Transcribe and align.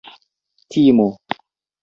timo 0.71 1.07